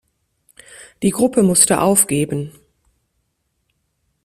Die 1.03 1.11
Gruppe 1.11 1.43
musste 1.43 1.79
aufgeben. 1.79 2.53